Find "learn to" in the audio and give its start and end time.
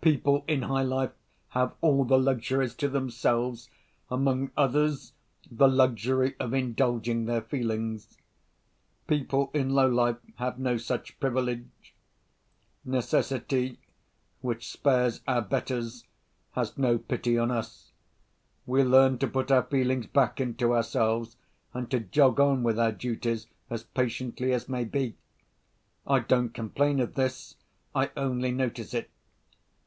18.84-19.28